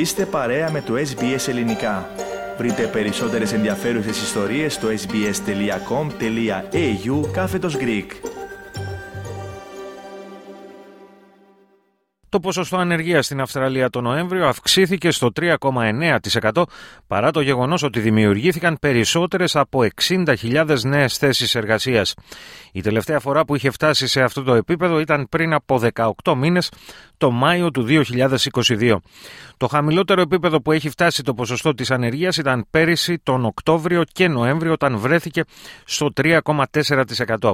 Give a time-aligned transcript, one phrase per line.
[0.00, 2.10] Είστε παρέα με το SBS Ελληνικά.
[2.58, 6.12] Βρείτε περισσότερες ενδιαφέρουσες ιστορίες στο sbs.com.au
[7.32, 8.06] κάθετος Greek.
[12.30, 16.62] Το ποσοστό ανεργίας στην Αυστραλία το Νοέμβριο αυξήθηκε στο 3,9%
[17.06, 22.14] παρά το γεγονός ότι δημιουργήθηκαν περισσότερες από 60.000 νέες θέσεις εργασίας.
[22.72, 25.80] Η τελευταία φορά που είχε φτάσει σε αυτό το επίπεδο ήταν πριν από
[26.24, 26.70] 18 μήνες,
[27.20, 28.96] το Μάιο του 2022.
[29.56, 34.28] Το χαμηλότερο επίπεδο που έχει φτάσει το ποσοστό της ανεργίας ήταν πέρυσι τον Οκτώβριο και
[34.28, 35.42] Νοέμβριο όταν βρέθηκε
[35.84, 37.52] στο 3,4%.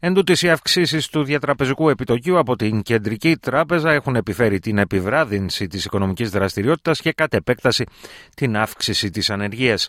[0.00, 5.66] Εν τούτης, οι αυξήσεις του διατραπεζικού επιτοκίου από την Κεντρική Τράπεζα έχουν επιφέρει την επιβράδυνση
[5.66, 7.84] της οικονομικής δραστηριότητας και κατ' επέκταση
[8.34, 9.88] την αύξηση της ανεργίας.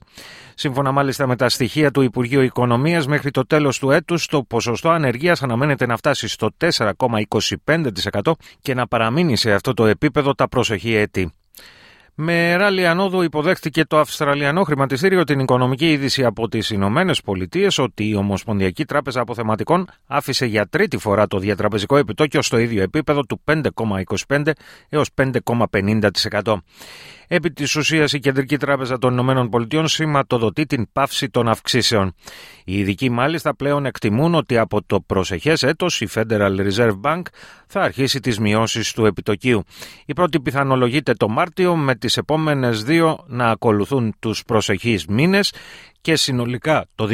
[0.55, 4.89] Σύμφωνα μάλιστα με τα στοιχεία του Υπουργείου Οικονομίας, μέχρι το τέλος του έτους το ποσοστό
[4.89, 8.31] ανεργίας αναμένεται να φτάσει στο 4,25%
[8.61, 11.31] και να παραμείνει σε αυτό το επίπεδο τα προσεχή έτη.
[12.19, 18.09] Με ράλι ανόδου υποδέχτηκε το Αυστραλιανό χρηματιστήριο την οικονομική είδηση από τις Ηνωμένες Πολιτείες ότι
[18.09, 23.41] η Ομοσπονδιακή Τράπεζα Αποθεματικών άφησε για τρίτη φορά το διατραπεζικό επιτόκιο στο ίδιο επίπεδο του
[24.27, 24.51] 5,25
[24.89, 26.53] έως 5,50%.
[27.29, 32.13] Επί της ουσίας η Κεντρική Τράπεζα των Ηνωμένων Πολιτειών σηματοδοτεί την πάυση των αυξήσεων.
[32.65, 37.21] Οι ειδικοί μάλιστα πλέον εκτιμούν ότι από το προσεχές έτος η Federal Reserve Bank
[37.67, 39.63] θα αρχίσει τις μειώσεις του επιτοκίου.
[40.05, 45.53] Η πρώτη πιθανολογείται το Μάρτιο με τις επόμενες δύο να ακολουθούν τους προσεχείς μήνες
[46.01, 47.07] και συνολικά το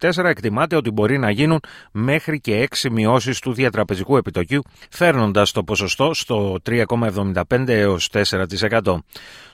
[0.00, 1.60] 2024 εκτιμάται ότι μπορεί να γίνουν
[1.92, 8.85] μέχρι και έξι μειώσεις του διατραπεζικού επιτοκίου, φέρνοντας το ποσοστό στο 3,75 έως 4%.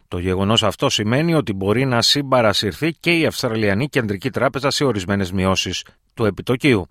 [0.08, 5.32] Το γεγονός αυτό σημαίνει ότι μπορεί να συμπαρασυρθεί και η Αυστραλιανή Κεντρική Τράπεζα σε ορισμένες
[5.32, 6.88] μειώσεις του επιτοκίου.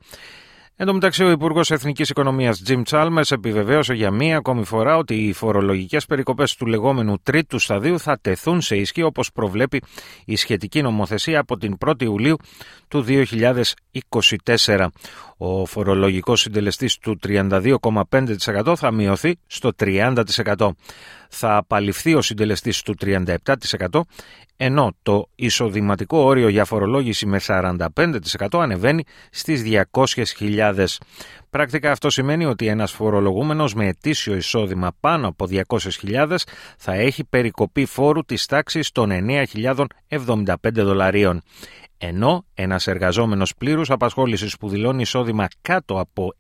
[0.82, 5.16] Εν τω μεταξύ, ο Υπουργός Εθνικής Οικονομίας Jim Chalmers επιβεβαίωσε για μία ακόμη φορά ότι
[5.16, 9.82] οι φορολογικές περικοπές του λεγόμενου τρίτου σταδίου θα τεθούν σε ισχύ όπως προβλέπει
[10.26, 12.38] η σχετική νομοθεσία από την 1η Ιουλίου
[12.88, 13.06] του
[14.66, 14.88] 2024.
[15.38, 20.14] Ο φορολογικός συντελεστής του 32,5% θα μειωθεί στο 30%.
[21.30, 24.02] Θα απαλληφθεί ο συντελεστής του 37%
[24.64, 27.88] ενώ το εισοδηματικό όριο για φορολόγηση με 45%
[28.52, 30.71] ανεβαίνει στις 200.000.
[31.50, 36.36] Πρακτικά αυτό σημαίνει ότι ένας φορολογούμενος με ετήσιο εισόδημα πάνω από 200.000
[36.78, 39.10] θα έχει περικοπή φόρου της τάξης των
[40.10, 41.42] 9.075 δολαρίων
[42.04, 46.34] ενώ ένας εργαζόμενος πλήρους απασχόλησης που δηλώνει εισόδημα κάτω από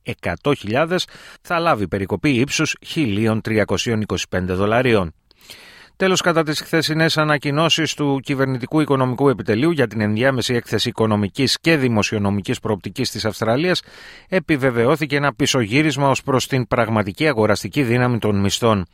[0.43, 0.97] 100.000
[1.41, 3.75] θα λάβει περικοπή ύψους 1.325
[4.31, 5.13] δολαρίων.
[6.01, 11.77] Τέλος, κατά τις χθεσινές ανακοινώσεις του Κυβερνητικού Οικονομικού Επιτελείου για την ενδιάμεση έκθεση οικονομικής και
[11.77, 13.81] δημοσιονομικής προοπτικής της Αυστραλίας,
[14.29, 18.85] επιβεβαιώθηκε ένα πισωγύρισμα ως προς την πραγματική αγοραστική δύναμη των μισθών.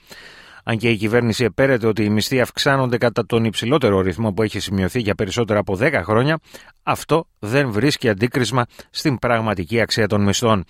[0.69, 4.59] Αν και η κυβέρνηση επέρεται ότι οι μισθοί αυξάνονται κατά τον υψηλότερο ρυθμό που έχει
[4.59, 6.39] σημειωθεί για περισσότερα από 10 χρόνια,
[6.83, 10.63] αυτό δεν βρίσκει αντίκρισμα στην πραγματική αξία των μισθών.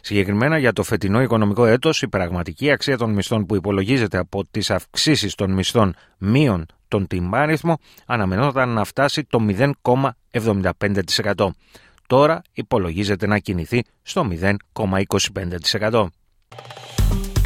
[0.00, 4.70] Συγκεκριμένα για το φετινό οικονομικό έτος, η πραγματική αξία των μισθών που υπολογίζεται από τις
[4.70, 9.46] αυξήσεις των μισθών μείων τον τιμάριθμο αναμενόταν να φτάσει το
[9.82, 11.48] 0,75%.
[12.06, 14.28] Τώρα υπολογίζεται να κινηθεί στο
[14.74, 16.06] 0,25%.